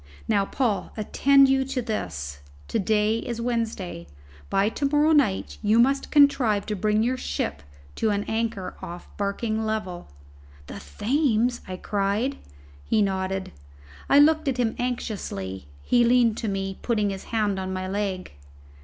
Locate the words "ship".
7.17-7.61